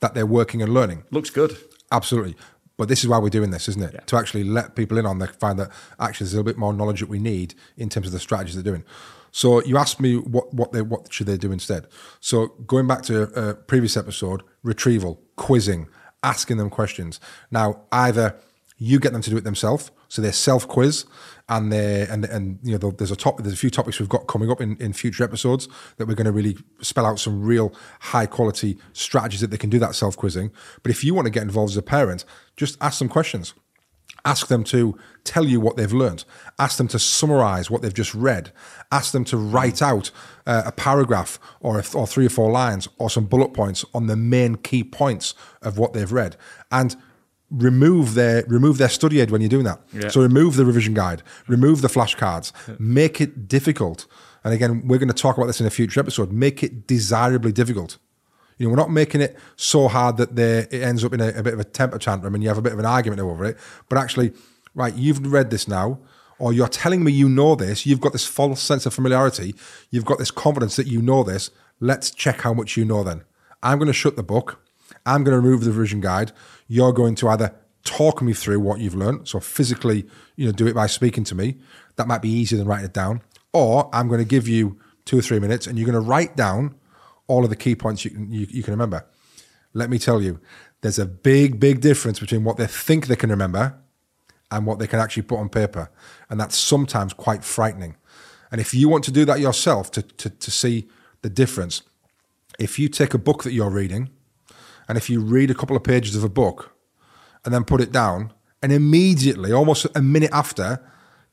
that 0.00 0.14
they're 0.14 0.26
working 0.26 0.60
and 0.60 0.74
learning. 0.74 1.04
Looks 1.10 1.30
good. 1.30 1.56
Absolutely. 1.92 2.36
But 2.76 2.88
this 2.88 3.04
is 3.04 3.08
why 3.08 3.18
we're 3.18 3.28
doing 3.28 3.50
this, 3.50 3.68
isn't 3.68 3.82
it? 3.82 3.92
Yeah. 3.94 4.00
To 4.00 4.16
actually 4.16 4.44
let 4.44 4.74
people 4.74 4.98
in 4.98 5.06
on 5.06 5.18
the 5.18 5.28
find 5.28 5.58
that 5.58 5.70
actually 6.00 6.24
there's 6.24 6.34
a 6.34 6.36
little 6.38 6.52
bit 6.52 6.58
more 6.58 6.72
knowledge 6.72 7.00
that 7.00 7.08
we 7.08 7.20
need 7.20 7.54
in 7.76 7.88
terms 7.88 8.06
of 8.06 8.12
the 8.12 8.18
strategies 8.18 8.54
they're 8.54 8.64
doing. 8.64 8.84
So 9.30 9.62
you 9.64 9.76
asked 9.78 10.00
me 10.00 10.16
what 10.16 10.52
what 10.54 10.72
they 10.72 10.82
what 10.82 11.12
should 11.12 11.26
they 11.26 11.36
do 11.36 11.52
instead. 11.52 11.86
So 12.20 12.48
going 12.66 12.86
back 12.86 13.02
to 13.02 13.22
a 13.40 13.54
previous 13.54 13.96
episode, 13.96 14.42
retrieval, 14.62 15.20
quizzing, 15.36 15.88
asking 16.22 16.56
them 16.56 16.70
questions. 16.70 17.20
Now 17.50 17.82
either 17.92 18.36
you 18.76 18.98
get 18.98 19.12
them 19.12 19.22
to 19.22 19.30
do 19.30 19.36
it 19.36 19.44
themselves, 19.44 19.90
so 20.08 20.22
they 20.22 20.32
self 20.32 20.66
quiz, 20.66 21.04
and 21.48 21.72
they 21.72 22.06
and 22.08 22.24
and 22.24 22.58
you 22.62 22.76
know 22.76 22.90
there's 22.90 23.10
a 23.10 23.16
top 23.16 23.38
there's 23.38 23.52
a 23.52 23.56
few 23.56 23.70
topics 23.70 24.00
we've 24.00 24.08
got 24.08 24.26
coming 24.26 24.50
up 24.50 24.60
in, 24.60 24.76
in 24.78 24.92
future 24.92 25.24
episodes 25.24 25.68
that 25.98 26.06
we're 26.06 26.14
going 26.14 26.24
to 26.24 26.32
really 26.32 26.56
spell 26.80 27.04
out 27.04 27.18
some 27.18 27.42
real 27.42 27.74
high 28.00 28.26
quality 28.26 28.78
strategies 28.92 29.40
that 29.40 29.50
they 29.50 29.58
can 29.58 29.70
do 29.70 29.78
that 29.78 29.94
self 29.94 30.16
quizzing. 30.16 30.50
But 30.82 30.90
if 30.90 31.04
you 31.04 31.14
want 31.14 31.26
to 31.26 31.30
get 31.30 31.42
involved 31.42 31.72
as 31.72 31.76
a 31.76 31.82
parent, 31.82 32.24
just 32.56 32.78
ask 32.80 32.98
some 32.98 33.08
questions. 33.08 33.54
Ask 34.26 34.46
them 34.46 34.64
to 34.64 34.98
tell 35.24 35.44
you 35.44 35.60
what 35.60 35.76
they've 35.76 35.92
learned. 35.92 36.24
Ask 36.58 36.78
them 36.78 36.88
to 36.88 36.98
summarize 36.98 37.70
what 37.70 37.82
they've 37.82 37.92
just 37.92 38.14
read. 38.14 38.52
Ask 38.90 39.12
them 39.12 39.24
to 39.26 39.36
write 39.36 39.82
out 39.82 40.10
uh, 40.46 40.62
a 40.64 40.72
paragraph 40.72 41.38
or, 41.60 41.78
a, 41.78 41.84
or 41.94 42.06
three 42.06 42.24
or 42.24 42.30
four 42.30 42.50
lines 42.50 42.88
or 42.96 43.10
some 43.10 43.26
bullet 43.26 43.52
points 43.52 43.84
on 43.92 44.06
the 44.06 44.16
main 44.16 44.54
key 44.54 44.82
points 44.82 45.34
of 45.60 45.76
what 45.76 45.92
they've 45.92 46.10
read. 46.10 46.36
And 46.72 46.96
remove 47.54 48.14
their 48.14 48.44
remove 48.46 48.78
their 48.78 48.88
study 48.88 49.20
aid 49.20 49.30
when 49.30 49.40
you're 49.40 49.48
doing 49.48 49.64
that. 49.64 49.80
Yeah. 49.92 50.08
So 50.08 50.20
remove 50.20 50.56
the 50.56 50.64
revision 50.64 50.94
guide, 50.94 51.22
remove 51.46 51.82
the 51.82 51.88
flashcards, 51.88 52.52
yeah. 52.68 52.74
make 52.78 53.20
it 53.20 53.48
difficult. 53.48 54.06
And 54.42 54.52
again, 54.52 54.86
we're 54.86 54.98
going 54.98 55.08
to 55.08 55.14
talk 55.14 55.36
about 55.36 55.46
this 55.46 55.60
in 55.60 55.66
a 55.66 55.70
future 55.70 56.00
episode. 56.00 56.30
Make 56.30 56.62
it 56.62 56.86
desirably 56.86 57.52
difficult. 57.52 57.98
You 58.58 58.66
know, 58.66 58.70
we're 58.70 58.76
not 58.76 58.90
making 58.90 59.20
it 59.20 59.36
so 59.56 59.88
hard 59.88 60.16
that 60.18 60.38
it 60.38 60.82
ends 60.82 61.04
up 61.04 61.12
in 61.12 61.20
a, 61.20 61.28
a 61.28 61.42
bit 61.42 61.54
of 61.54 61.60
a 61.60 61.64
temper 61.64 61.98
tantrum 61.98 62.34
and 62.34 62.42
you 62.42 62.48
have 62.48 62.58
a 62.58 62.62
bit 62.62 62.72
of 62.72 62.78
an 62.78 62.86
argument 62.86 63.20
over 63.20 63.44
it. 63.44 63.56
But 63.88 63.98
actually, 63.98 64.32
right, 64.74 64.94
you've 64.94 65.32
read 65.32 65.50
this 65.50 65.66
now, 65.66 65.98
or 66.38 66.52
you're 66.52 66.68
telling 66.68 67.02
me 67.02 67.10
you 67.10 67.28
know 67.28 67.54
this. 67.54 67.86
You've 67.86 68.00
got 68.00 68.12
this 68.12 68.26
false 68.26 68.60
sense 68.60 68.86
of 68.86 68.94
familiarity. 68.94 69.54
You've 69.90 70.04
got 70.04 70.18
this 70.18 70.30
confidence 70.30 70.76
that 70.76 70.86
you 70.86 71.00
know 71.00 71.24
this. 71.24 71.50
Let's 71.80 72.10
check 72.10 72.42
how 72.42 72.52
much 72.54 72.76
you 72.76 72.84
know. 72.84 73.02
Then 73.02 73.22
I'm 73.62 73.78
going 73.78 73.86
to 73.86 73.92
shut 73.92 74.16
the 74.16 74.22
book. 74.22 74.60
I'm 75.06 75.24
going 75.24 75.34
to 75.34 75.40
remove 75.40 75.64
the 75.64 75.72
revision 75.72 76.00
guide 76.00 76.32
you're 76.66 76.92
going 76.92 77.14
to 77.16 77.28
either 77.28 77.54
talk 77.84 78.22
me 78.22 78.32
through 78.32 78.60
what 78.60 78.80
you've 78.80 78.94
learned, 78.94 79.28
so 79.28 79.40
physically, 79.40 80.06
you 80.36 80.46
know, 80.46 80.52
do 80.52 80.66
it 80.66 80.74
by 80.74 80.86
speaking 80.86 81.24
to 81.24 81.34
me. 81.34 81.58
That 81.96 82.08
might 82.08 82.22
be 82.22 82.30
easier 82.30 82.58
than 82.58 82.66
writing 82.66 82.86
it 82.86 82.94
down. 82.94 83.22
Or 83.52 83.90
I'm 83.92 84.08
going 84.08 84.20
to 84.20 84.24
give 84.24 84.48
you 84.48 84.78
two 85.04 85.18
or 85.18 85.22
three 85.22 85.38
minutes, 85.38 85.66
and 85.66 85.78
you're 85.78 85.86
going 85.86 86.02
to 86.02 86.08
write 86.08 86.36
down 86.36 86.74
all 87.26 87.44
of 87.44 87.50
the 87.50 87.56
key 87.56 87.74
points 87.74 88.04
you 88.04 88.10
can, 88.10 88.32
you, 88.32 88.46
you 88.50 88.62
can 88.62 88.72
remember. 88.72 89.06
Let 89.74 89.90
me 89.90 89.98
tell 89.98 90.22
you, 90.22 90.40
there's 90.80 90.98
a 90.98 91.06
big, 91.06 91.60
big 91.60 91.80
difference 91.80 92.20
between 92.20 92.44
what 92.44 92.56
they 92.56 92.66
think 92.66 93.06
they 93.06 93.16
can 93.16 93.30
remember 93.30 93.78
and 94.50 94.66
what 94.66 94.78
they 94.78 94.86
can 94.86 95.00
actually 95.00 95.22
put 95.22 95.38
on 95.38 95.48
paper, 95.48 95.90
and 96.30 96.40
that's 96.40 96.56
sometimes 96.56 97.12
quite 97.12 97.44
frightening. 97.44 97.96
And 98.50 98.60
if 98.60 98.72
you 98.72 98.88
want 98.88 99.04
to 99.04 99.12
do 99.12 99.24
that 99.24 99.40
yourself 99.40 99.90
to, 99.92 100.02
to, 100.02 100.30
to 100.30 100.50
see 100.50 100.88
the 101.22 101.30
difference, 101.30 101.82
if 102.58 102.78
you 102.78 102.88
take 102.88 103.14
a 103.14 103.18
book 103.18 103.42
that 103.42 103.52
you're 103.52 103.70
reading 103.70 104.10
and 104.88 104.98
if 104.98 105.08
you 105.08 105.20
read 105.20 105.50
a 105.50 105.54
couple 105.54 105.76
of 105.76 105.82
pages 105.82 106.16
of 106.16 106.24
a 106.24 106.28
book 106.28 106.74
and 107.44 107.52
then 107.52 107.64
put 107.64 107.80
it 107.80 107.92
down, 107.92 108.32
and 108.62 108.72
immediately, 108.72 109.52
almost 109.52 109.86
a 109.94 110.00
minute 110.00 110.30
after, 110.32 110.82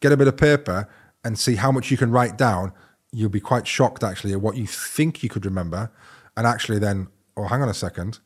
get 0.01 0.11
a 0.11 0.17
bit 0.17 0.27
of 0.27 0.35
paper 0.35 0.89
and 1.23 1.39
see 1.39 1.55
how 1.55 1.71
much 1.71 1.89
you 1.89 1.97
can 1.97 2.11
write 2.11 2.37
down, 2.37 2.73
you'll 3.11 3.29
be 3.29 3.39
quite 3.39 3.67
shocked 3.67 4.03
actually 4.03 4.33
at 4.33 4.41
what 4.41 4.57
you 4.57 4.67
think 4.67 5.23
you 5.23 5.29
could 5.29 5.45
remember. 5.45 5.91
And 6.35 6.45
actually, 6.45 6.79
then, 6.79 7.07
oh, 7.37 7.45
hang 7.45 7.61
on 7.61 7.69
a 7.69 7.73
second, 7.73 8.19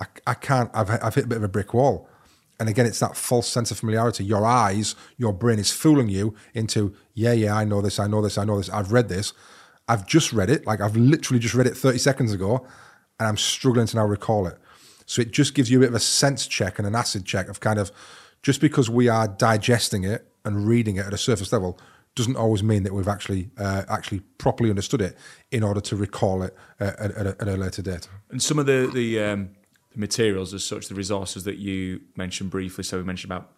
I, 0.00 0.06
I 0.26 0.34
can't, 0.34 0.70
I've, 0.74 0.90
I've 0.90 1.14
hit 1.14 1.24
a 1.24 1.28
bit 1.28 1.38
of 1.38 1.44
a 1.44 1.48
brick 1.48 1.74
wall. 1.74 2.08
And 2.58 2.68
again, 2.68 2.86
it's 2.86 3.00
that 3.00 3.16
false 3.16 3.48
sense 3.48 3.70
of 3.70 3.78
familiarity. 3.78 4.24
Your 4.24 4.46
eyes, 4.46 4.94
your 5.16 5.32
brain 5.32 5.58
is 5.58 5.72
fooling 5.72 6.08
you 6.08 6.34
into, 6.54 6.94
yeah, 7.14 7.32
yeah, 7.32 7.54
I 7.56 7.64
know 7.64 7.82
this, 7.82 7.98
I 7.98 8.06
know 8.06 8.22
this, 8.22 8.38
I 8.38 8.44
know 8.44 8.58
this, 8.58 8.70
I've 8.70 8.92
read 8.92 9.08
this. 9.08 9.32
I've 9.88 10.06
just 10.06 10.32
read 10.32 10.50
it, 10.50 10.66
like 10.66 10.80
I've 10.80 10.96
literally 10.96 11.38
just 11.38 11.54
read 11.54 11.66
it 11.66 11.76
30 11.76 11.98
seconds 11.98 12.32
ago 12.32 12.66
and 13.18 13.28
I'm 13.28 13.36
struggling 13.36 13.86
to 13.86 13.96
now 13.96 14.06
recall 14.06 14.46
it. 14.46 14.58
So 15.06 15.22
it 15.22 15.30
just 15.30 15.54
gives 15.54 15.70
you 15.70 15.78
a 15.78 15.80
bit 15.80 15.88
of 15.90 15.94
a 15.94 16.00
sense 16.00 16.46
check 16.46 16.78
and 16.78 16.86
an 16.86 16.94
acid 16.94 17.24
check 17.24 17.48
of 17.48 17.60
kind 17.60 17.78
of 17.78 17.92
just 18.42 18.60
because 18.60 18.90
we 18.90 19.08
are 19.08 19.28
digesting 19.28 20.04
it 20.04 20.26
and 20.44 20.66
reading 20.66 20.96
it 20.96 21.06
at 21.06 21.12
a 21.12 21.18
surface 21.18 21.52
level 21.52 21.78
doesn't 22.14 22.36
always 22.36 22.62
mean 22.62 22.82
that 22.82 22.94
we've 22.94 23.08
actually 23.08 23.50
uh, 23.58 23.82
actually 23.88 24.20
properly 24.38 24.70
understood 24.70 25.02
it 25.02 25.16
in 25.50 25.62
order 25.62 25.80
to 25.82 25.94
recall 25.94 26.42
it 26.42 26.56
uh, 26.80 26.92
at, 26.98 27.10
at, 27.12 27.26
a, 27.26 27.36
at, 27.40 27.48
a, 27.48 27.56
later 27.56 27.82
date. 27.82 28.08
And 28.30 28.42
some 28.42 28.58
of 28.58 28.66
the 28.66 28.90
the, 28.92 29.22
um, 29.22 29.50
the 29.92 29.98
materials 29.98 30.54
as 30.54 30.64
such, 30.64 30.88
the 30.88 30.94
resources 30.94 31.44
that 31.44 31.58
you 31.58 32.00
mentioned 32.16 32.50
briefly. 32.50 32.84
So 32.84 32.96
we 32.96 33.04
mentioned 33.04 33.30
about 33.30 33.52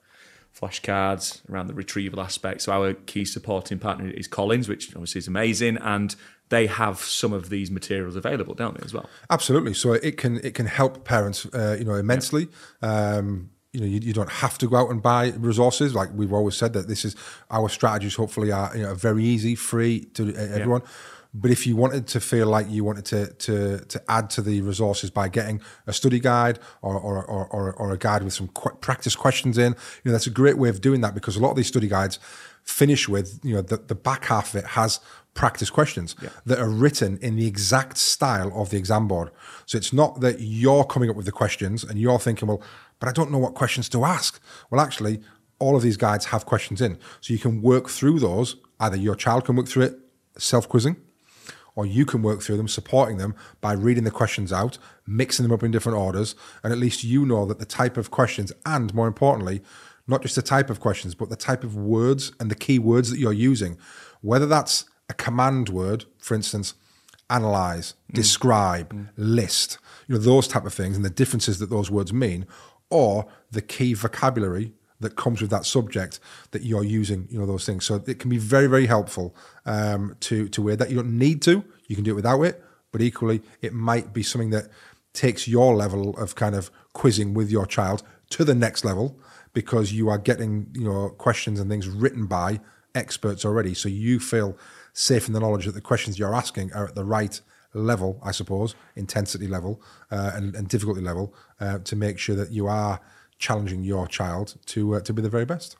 flashcards 0.54 1.48
around 1.50 1.68
the 1.68 1.74
retrieval 1.74 2.20
aspect. 2.20 2.62
So 2.62 2.72
our 2.72 2.94
key 2.94 3.24
supporting 3.24 3.78
partner 3.78 4.10
is 4.10 4.26
Collins, 4.26 4.68
which 4.68 4.94
obviously 4.94 5.20
is 5.20 5.28
amazing, 5.28 5.76
and 5.78 6.14
they 6.48 6.66
have 6.66 7.00
some 7.00 7.32
of 7.32 7.50
these 7.50 7.70
materials 7.70 8.16
available, 8.16 8.54
don't 8.54 8.78
they, 8.78 8.84
as 8.84 8.94
well? 8.94 9.08
Absolutely. 9.30 9.74
So 9.74 9.92
it 9.92 10.16
can 10.16 10.38
it 10.38 10.54
can 10.54 10.66
help 10.66 11.04
parents, 11.04 11.46
uh, 11.46 11.76
you 11.78 11.84
know, 11.84 11.94
immensely. 11.94 12.48
Yeah. 12.82 13.16
Um, 13.16 13.50
you 13.72 13.80
know, 13.80 13.86
you, 13.86 14.00
you, 14.00 14.12
don't 14.14 14.30
have 14.30 14.56
to 14.58 14.66
go 14.66 14.76
out 14.76 14.90
and 14.90 15.02
buy 15.02 15.28
resources. 15.36 15.94
Like 15.94 16.08
we've 16.14 16.32
always 16.32 16.56
said 16.56 16.72
that 16.72 16.88
this 16.88 17.04
is 17.04 17.14
our 17.50 17.68
strategies. 17.68 18.14
Hopefully, 18.14 18.50
are 18.50 18.74
you 18.74 18.82
know 18.82 18.94
very 18.94 19.24
easy, 19.24 19.54
free 19.54 20.06
to 20.14 20.34
everyone. 20.34 20.80
Yeah. 20.82 20.90
But 21.34 21.50
if 21.50 21.66
you 21.66 21.76
wanted 21.76 22.06
to 22.08 22.20
feel 22.20 22.46
like 22.46 22.70
you 22.70 22.84
wanted 22.84 23.04
to 23.06 23.32
to 23.34 23.78
to 23.84 24.02
add 24.08 24.30
to 24.30 24.42
the 24.42 24.60
resources 24.62 25.10
by 25.10 25.28
getting 25.28 25.60
a 25.86 25.92
study 25.92 26.20
guide 26.20 26.58
or 26.82 26.94
or, 26.98 27.24
or, 27.24 27.46
or, 27.48 27.72
or 27.74 27.92
a 27.92 27.98
guide 27.98 28.22
with 28.22 28.32
some 28.32 28.48
qu- 28.48 28.76
practice 28.80 29.14
questions 29.14 29.58
in, 29.58 29.72
you 29.72 30.02
know 30.06 30.12
that's 30.12 30.26
a 30.26 30.30
great 30.30 30.56
way 30.58 30.68
of 30.70 30.80
doing 30.80 31.00
that 31.02 31.14
because 31.14 31.36
a 31.36 31.40
lot 31.40 31.50
of 31.50 31.56
these 31.56 31.68
study 31.68 31.86
guides 31.88 32.18
finish 32.64 33.08
with 33.08 33.40
you 33.42 33.54
know 33.54 33.62
the, 33.62 33.76
the 33.76 33.94
back 33.94 34.24
half 34.26 34.54
of 34.54 34.64
it 34.64 34.66
has 34.68 35.00
practice 35.34 35.70
questions 35.70 36.16
Yeah. 36.20 36.30
that 36.46 36.58
are 36.58 36.68
written 36.68 37.18
in 37.18 37.36
the 37.36 37.46
exact 37.46 37.96
style 37.98 38.50
of 38.60 38.70
the 38.70 38.76
exam 38.78 39.06
board. 39.06 39.30
So 39.66 39.78
it's 39.78 39.92
not 39.92 40.20
that 40.20 40.40
you're 40.40 40.84
coming 40.84 41.10
up 41.10 41.14
with 41.16 41.26
the 41.26 41.32
questions 41.32 41.84
and 41.84 41.98
you're 42.00 42.18
thinking, 42.18 42.48
well, 42.48 42.60
but 42.98 43.08
I 43.08 43.12
don't 43.12 43.30
know 43.30 43.38
what 43.38 43.54
questions 43.54 43.88
to 43.90 44.04
ask. 44.04 44.40
Well, 44.70 44.80
actually, 44.80 45.20
all 45.60 45.76
of 45.76 45.82
these 45.82 45.96
guides 45.96 46.24
have 46.26 46.44
questions 46.44 46.80
in. 46.80 46.98
So 47.20 47.32
you 47.32 47.38
can 47.38 47.62
work 47.62 47.88
through 47.88 48.18
those. 48.18 48.56
Either 48.80 48.96
your 48.96 49.14
child 49.14 49.44
can 49.44 49.54
work 49.54 49.68
through 49.68 49.84
it 49.84 49.98
self 50.38 50.68
quizzing, 50.68 50.96
or 51.78 51.86
you 51.86 52.04
can 52.04 52.22
work 52.22 52.42
through 52.42 52.56
them, 52.56 52.66
supporting 52.66 53.18
them 53.18 53.36
by 53.60 53.72
reading 53.72 54.02
the 54.02 54.10
questions 54.10 54.52
out, 54.52 54.78
mixing 55.06 55.44
them 55.44 55.52
up 55.52 55.62
in 55.62 55.70
different 55.70 55.96
orders, 55.96 56.34
and 56.64 56.72
at 56.72 56.78
least 56.80 57.04
you 57.04 57.24
know 57.24 57.46
that 57.46 57.60
the 57.60 57.64
type 57.64 57.96
of 57.96 58.10
questions, 58.10 58.52
and 58.66 58.92
more 58.92 59.06
importantly, 59.06 59.62
not 60.08 60.20
just 60.20 60.34
the 60.34 60.42
type 60.42 60.70
of 60.70 60.80
questions, 60.80 61.14
but 61.14 61.30
the 61.30 61.36
type 61.36 61.62
of 61.62 61.76
words 61.76 62.32
and 62.40 62.50
the 62.50 62.56
key 62.56 62.80
words 62.80 63.10
that 63.10 63.20
you're 63.20 63.32
using, 63.32 63.78
whether 64.22 64.44
that's 64.44 64.86
a 65.08 65.14
command 65.14 65.68
word, 65.68 66.04
for 66.18 66.34
instance, 66.34 66.74
analyze, 67.30 67.94
mm. 68.10 68.14
describe, 68.16 68.92
mm. 68.92 69.08
list, 69.16 69.78
you 70.08 70.16
know, 70.16 70.20
those 70.20 70.48
type 70.48 70.66
of 70.66 70.74
things 70.74 70.96
and 70.96 71.04
the 71.04 71.10
differences 71.10 71.60
that 71.60 71.70
those 71.70 71.92
words 71.92 72.12
mean, 72.12 72.44
or 72.90 73.24
the 73.52 73.62
key 73.62 73.94
vocabulary 73.94 74.72
that 75.00 75.16
comes 75.16 75.40
with 75.40 75.50
that 75.50 75.64
subject 75.64 76.20
that 76.50 76.62
you're 76.62 76.84
using, 76.84 77.28
you 77.30 77.38
know, 77.38 77.46
those 77.46 77.64
things. 77.64 77.84
So 77.84 78.02
it 78.06 78.18
can 78.18 78.30
be 78.30 78.38
very, 78.38 78.66
very 78.66 78.86
helpful 78.86 79.34
um, 79.66 80.16
to 80.20 80.48
to 80.48 80.62
wear 80.62 80.76
that. 80.76 80.90
You 80.90 80.96
don't 80.96 81.18
need 81.18 81.42
to; 81.42 81.64
you 81.86 81.96
can 81.96 82.04
do 82.04 82.12
it 82.12 82.16
without 82.16 82.42
it. 82.42 82.62
But 82.90 83.02
equally, 83.02 83.42
it 83.60 83.74
might 83.74 84.12
be 84.12 84.22
something 84.22 84.50
that 84.50 84.68
takes 85.12 85.46
your 85.46 85.74
level 85.74 86.16
of 86.16 86.34
kind 86.34 86.54
of 86.54 86.70
quizzing 86.92 87.34
with 87.34 87.50
your 87.50 87.66
child 87.66 88.02
to 88.30 88.44
the 88.44 88.54
next 88.54 88.84
level 88.84 89.18
because 89.52 89.92
you 89.92 90.08
are 90.08 90.18
getting 90.18 90.68
you 90.74 90.84
know 90.84 91.10
questions 91.10 91.60
and 91.60 91.70
things 91.70 91.88
written 91.88 92.26
by 92.26 92.60
experts 92.94 93.44
already. 93.44 93.74
So 93.74 93.88
you 93.88 94.18
feel 94.18 94.56
safe 94.92 95.28
in 95.28 95.32
the 95.32 95.40
knowledge 95.40 95.66
that 95.66 95.74
the 95.74 95.80
questions 95.80 96.18
you're 96.18 96.34
asking 96.34 96.72
are 96.72 96.88
at 96.88 96.94
the 96.94 97.04
right 97.04 97.40
level, 97.74 98.18
I 98.22 98.32
suppose, 98.32 98.74
intensity 98.96 99.46
level 99.46 99.80
uh, 100.10 100.32
and, 100.34 100.54
and 100.54 100.68
difficulty 100.68 101.00
level, 101.00 101.34
uh, 101.60 101.78
to 101.78 101.96
make 101.96 102.18
sure 102.18 102.34
that 102.36 102.50
you 102.50 102.66
are 102.66 103.00
challenging 103.38 103.84
your 103.84 104.06
child 104.06 104.56
to 104.66 104.96
uh, 104.96 105.00
to 105.00 105.12
be 105.12 105.22
the 105.22 105.28
very 105.28 105.44
best. 105.44 105.76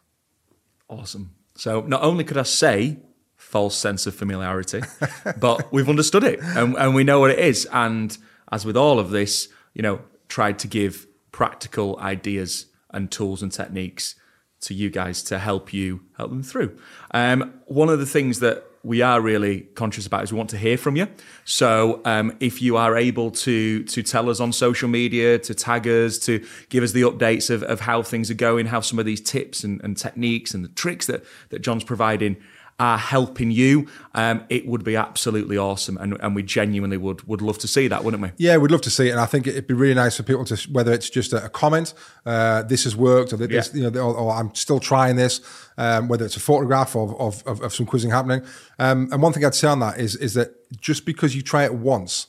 Awesome. 0.88 1.34
So 1.54 1.80
not 1.82 2.02
only 2.02 2.24
could 2.24 2.36
I 2.36 2.44
say 2.44 2.98
false 3.36 3.76
sense 3.76 4.06
of 4.06 4.14
familiarity, 4.14 4.82
but 5.40 5.72
we've 5.72 5.88
understood 5.88 6.24
it 6.24 6.40
and, 6.40 6.76
and 6.76 6.94
we 6.94 7.04
know 7.04 7.20
what 7.20 7.30
it 7.30 7.38
is. 7.38 7.66
And 7.72 8.16
as 8.52 8.64
with 8.64 8.76
all 8.76 8.98
of 8.98 9.10
this, 9.10 9.48
you 9.74 9.82
know, 9.82 10.00
tried 10.28 10.58
to 10.60 10.68
give 10.68 11.06
practical 11.32 11.98
ideas 12.00 12.66
and 12.90 13.10
tools 13.10 13.42
and 13.42 13.52
techniques 13.52 14.14
to 14.60 14.74
you 14.74 14.90
guys 14.90 15.22
to 15.22 15.38
help 15.38 15.72
you 15.72 16.02
help 16.16 16.30
them 16.30 16.42
through. 16.42 16.76
Um, 17.12 17.60
one 17.66 17.88
of 17.88 17.98
the 17.98 18.06
things 18.06 18.40
that 18.40 18.64
we 18.82 19.02
are 19.02 19.20
really 19.20 19.62
conscious 19.74 20.06
about 20.06 20.22
is 20.22 20.32
we 20.32 20.38
want 20.38 20.50
to 20.50 20.58
hear 20.58 20.76
from 20.76 20.96
you. 20.96 21.08
So 21.44 22.00
um, 22.04 22.36
if 22.40 22.62
you 22.62 22.76
are 22.76 22.96
able 22.96 23.30
to 23.32 23.84
to 23.84 24.02
tell 24.02 24.30
us 24.30 24.40
on 24.40 24.52
social 24.52 24.88
media, 24.88 25.38
to 25.40 25.54
tag 25.54 25.86
us, 25.86 26.18
to 26.20 26.44
give 26.68 26.84
us 26.84 26.92
the 26.92 27.02
updates 27.02 27.50
of, 27.50 27.62
of 27.62 27.80
how 27.80 28.02
things 28.02 28.30
are 28.30 28.34
going, 28.34 28.66
how 28.66 28.80
some 28.80 28.98
of 28.98 29.04
these 29.04 29.20
tips 29.20 29.64
and, 29.64 29.80
and 29.82 29.96
techniques 29.96 30.54
and 30.54 30.64
the 30.64 30.68
tricks 30.70 31.06
that 31.06 31.24
that 31.50 31.60
John's 31.60 31.84
providing 31.84 32.36
are 32.80 32.98
helping 32.98 33.50
you, 33.50 33.88
um, 34.14 34.44
it 34.48 34.64
would 34.66 34.84
be 34.84 34.94
absolutely 34.94 35.58
awesome, 35.58 35.96
and, 35.98 36.16
and 36.20 36.36
we 36.36 36.42
genuinely 36.44 36.96
would 36.96 37.26
would 37.26 37.42
love 37.42 37.58
to 37.58 37.66
see 37.66 37.88
that, 37.88 38.04
wouldn't 38.04 38.22
we? 38.22 38.30
Yeah, 38.36 38.56
we'd 38.56 38.70
love 38.70 38.82
to 38.82 38.90
see 38.90 39.08
it, 39.08 39.10
and 39.10 39.20
I 39.20 39.26
think 39.26 39.46
it'd 39.48 39.66
be 39.66 39.74
really 39.74 39.94
nice 39.94 40.16
for 40.16 40.22
people 40.22 40.44
to 40.44 40.56
whether 40.70 40.92
it's 40.92 41.10
just 41.10 41.32
a, 41.32 41.48
comment, 41.48 41.92
uh, 42.24 42.62
this 42.62 42.84
has 42.84 42.94
worked, 42.94 43.32
or 43.32 43.36
this, 43.36 43.70
Yeah. 43.74 43.82
you 43.82 43.90
know, 43.90 44.00
or, 44.00 44.14
or 44.14 44.32
I'm 44.32 44.54
still 44.54 44.78
trying 44.80 45.16
this. 45.16 45.40
Um, 45.76 46.08
whether 46.08 46.24
it's 46.24 46.36
a 46.36 46.40
photograph 46.40 46.96
of, 46.96 47.14
of, 47.20 47.42
of, 47.46 47.60
of 47.62 47.72
some 47.74 47.86
quizzing 47.86 48.10
happening, 48.10 48.42
um, 48.78 49.08
and 49.12 49.22
one 49.22 49.32
thing 49.32 49.44
I'd 49.44 49.54
say 49.54 49.68
on 49.68 49.80
that 49.80 49.98
is 49.98 50.14
is 50.16 50.34
that 50.34 50.50
just 50.80 51.04
because 51.04 51.34
you 51.36 51.42
try 51.42 51.64
it 51.64 51.74
once 51.74 52.26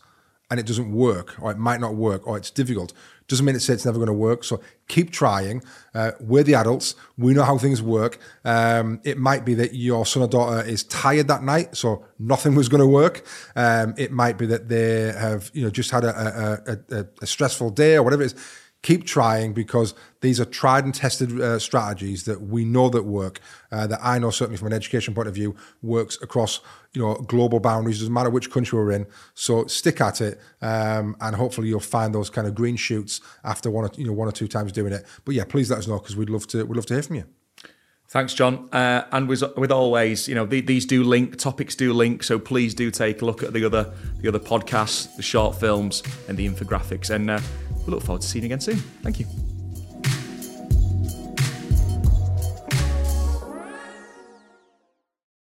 and 0.52 0.60
it 0.60 0.66
doesn't 0.66 0.92
work, 0.92 1.36
or 1.40 1.52
it 1.52 1.58
might 1.58 1.80
not 1.80 1.94
work, 1.96 2.26
or 2.28 2.38
it's 2.38 2.50
difficult, 2.52 2.92
doesn't 3.30 3.46
mean 3.46 3.56
it's, 3.56 3.66
say 3.66 3.74
it's 3.74 3.86
never 3.86 3.98
going 3.98 4.08
to 4.08 4.14
work. 4.14 4.44
So 4.44 4.60
keep 4.88 5.12
trying. 5.12 5.64
Uh, 5.94 6.12
we're 6.20 6.44
the 6.44 6.56
adults. 6.56 6.96
We 7.18 7.34
know 7.34 7.44
how 7.44 7.58
things 7.58 7.82
work. 7.82 8.20
Um, 8.44 9.00
it 9.04 9.18
might 9.18 9.46
be 9.46 9.54
that 9.56 9.74
your 9.74 10.06
son 10.06 10.24
or 10.24 10.28
daughter 10.28 10.68
is 10.68 10.84
tired 10.84 11.28
that 11.30 11.44
night, 11.44 11.78
so 11.78 12.06
nothing 12.18 12.56
was 12.56 12.68
going 12.68 12.82
to 12.82 12.88
work. 12.88 13.26
Um, 13.56 13.94
it 13.98 14.12
might 14.12 14.38
be 14.38 14.46
that 14.48 14.68
they 14.68 15.14
have, 15.14 15.50
you 15.54 15.64
know, 15.64 15.70
just 15.70 15.92
had 15.92 16.04
a, 16.04 16.82
a, 16.92 16.98
a, 16.98 17.08
a 17.22 17.26
stressful 17.26 17.70
day 17.70 17.96
or 17.96 18.04
whatever 18.04 18.24
it 18.24 18.34
is. 18.34 18.36
Keep 18.82 19.06
trying 19.06 19.54
because 19.54 19.94
these 20.22 20.40
are 20.40 20.46
tried 20.46 20.86
and 20.86 20.96
tested 20.96 21.40
uh, 21.40 21.60
strategies 21.60 22.24
that 22.24 22.42
we 22.42 22.64
know 22.64 22.90
that 22.90 23.04
work. 23.04 23.42
Uh, 23.72 23.88
that 23.88 24.00
I 24.02 24.20
know 24.20 24.30
certainly 24.30 24.58
from 24.58 24.68
an 24.68 24.74
education 24.74 25.14
point 25.14 25.28
of 25.28 25.36
view 25.36 25.56
works 25.82 26.18
across 26.22 26.62
you 26.94 27.02
know 27.02 27.16
global 27.16 27.60
boundaries. 27.60 28.00
Doesn't 28.00 28.14
matter 28.14 28.30
which 28.30 28.50
country 28.52 28.80
we're 28.80 28.92
in. 28.92 29.06
So 29.34 29.66
stick 29.68 30.00
at 30.00 30.22
it, 30.22 30.40
um, 30.62 31.18
and 31.20 31.36
hopefully 31.36 31.68
you'll 31.68 31.82
find 31.82 32.16
those 32.16 32.30
kind 32.30 32.48
of 32.48 32.56
green 32.56 32.78
shoots 32.78 33.20
after 33.44 33.70
one 33.70 33.86
or 33.86 33.92
you 33.96 34.06
know 34.06 34.14
one 34.14 34.30
or 34.30 34.32
two 34.32 34.48
times 34.48 34.72
doing 34.72 34.94
it. 34.94 35.06
But 35.26 35.36
yeah, 35.36 35.44
please 35.44 35.70
let 35.70 35.80
us 35.80 35.88
know 35.88 36.00
because 36.00 36.16
we'd 36.16 36.30
love 36.30 36.48
to 36.48 36.64
we'd 36.66 36.76
love 36.76 36.86
to 36.88 36.94
hear 36.94 37.04
from 37.04 37.18
you. 37.18 37.26
Thanks, 38.10 38.34
John. 38.34 38.68
Uh, 38.72 39.04
and 39.12 39.28
with, 39.28 39.44
with 39.56 39.72
always, 39.72 40.28
you 40.28 40.34
know, 40.34 40.46
the, 40.46 40.62
these 40.62 40.86
do 40.86 41.04
link, 41.04 41.38
topics 41.38 41.76
do 41.76 41.94
link. 41.94 42.24
So 42.24 42.40
please 42.40 42.74
do 42.74 42.90
take 42.90 43.22
a 43.22 43.26
look 43.26 43.44
at 43.44 43.54
the 43.54 43.64
other 43.64 43.94
the 44.20 44.28
other 44.28 44.40
podcasts, 44.40 45.16
the 45.16 45.22
short 45.22 45.60
films, 45.60 46.02
and 46.28 46.36
the 46.36 46.48
infographics. 46.48 47.12
And 47.12 47.30
uh, 47.30 47.40
we 47.86 47.94
look 47.94 48.02
forward 48.02 48.24
to 48.24 48.28
seeing 48.28 48.44
you 48.44 48.48
again 48.48 48.62
soon. 48.62 48.78
Thank 49.04 49.20
you. 49.20 49.49